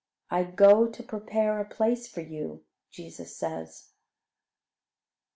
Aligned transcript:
"I 0.31 0.45
go 0.45 0.87
to 0.87 1.03
prepare 1.03 1.59
a 1.59 1.69
place 1.69 2.07
for 2.07 2.21
you," 2.21 2.65
Jesus 2.89 3.37
says. 3.37 3.91